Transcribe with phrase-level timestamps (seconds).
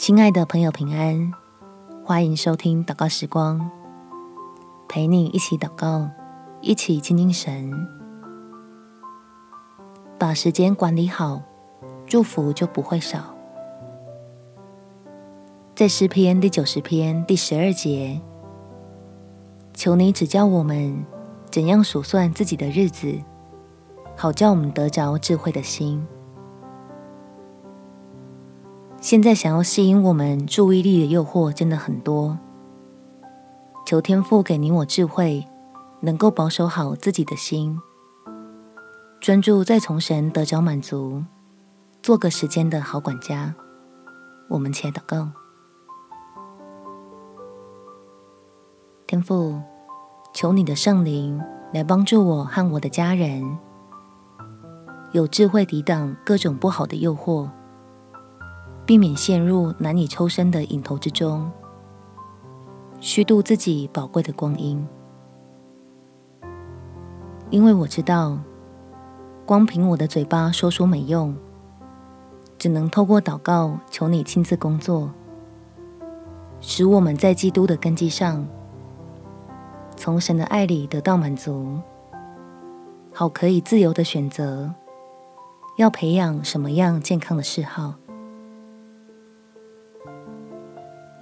[0.00, 1.30] 亲爱的朋友，平安！
[2.02, 3.70] 欢迎收听祷告时光，
[4.88, 6.08] 陪你一起祷告，
[6.62, 7.70] 一起亲近神，
[10.18, 11.42] 把时间管理好，
[12.06, 13.36] 祝福就不会少。
[15.74, 18.18] 在诗篇第九十篇第十二节，
[19.74, 21.04] 求你指教我们
[21.50, 23.14] 怎样数算自己的日子，
[24.16, 26.02] 好叫我们得着智慧的心。
[29.00, 32.38] 现在想要吸引我们注意力的诱惑真的很多，
[33.86, 35.42] 求天父给你我智慧，
[36.00, 37.80] 能够保守好自己的心，
[39.18, 41.24] 专注在从神得着满足，
[42.02, 43.54] 做个时间的好管家。
[44.50, 45.30] 我们且祷告，
[49.06, 49.58] 天父，
[50.34, 51.40] 求你的圣灵
[51.72, 53.58] 来帮助我和我的家人，
[55.12, 57.48] 有智慧抵挡各种不好的诱惑。
[58.90, 61.48] 避免陷入难以抽身的瘾头之中，
[62.98, 64.84] 虚度自己宝贵的光阴。
[67.50, 68.36] 因为我知道，
[69.46, 71.36] 光凭我的嘴巴说说没用，
[72.58, 75.08] 只能透过祷告求你亲自工作，
[76.60, 78.44] 使我们在基督的根基上，
[79.94, 81.78] 从神的爱里得到满足，
[83.14, 84.74] 好可以自由的选择，
[85.76, 87.94] 要培养什么样健康的嗜好。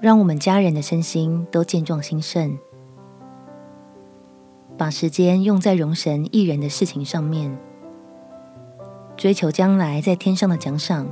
[0.00, 2.56] 让我们家人的身心都健壮兴盛，
[4.76, 7.58] 把时间用在容神益人的事情上面，
[9.16, 11.08] 追求将来在天上的奖赏，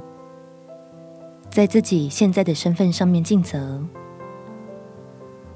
[1.51, 3.83] 在自己现在的身份上面尽责，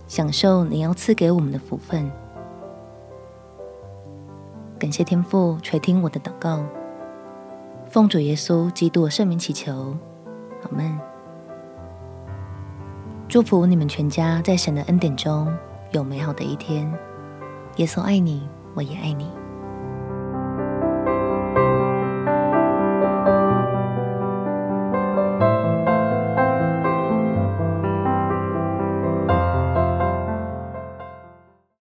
[0.08, 2.10] 享受你要赐给我们的福分。
[4.76, 6.64] 感谢天父垂听我的祷告，
[7.86, 9.96] 奉主耶稣基督的圣名祈求，
[10.64, 11.09] 阿门。
[13.30, 15.56] 祝福你们全家在神的恩典中
[15.92, 16.92] 有美好的一天。
[17.76, 18.42] 耶稣爱你，
[18.74, 19.30] 我也爱你。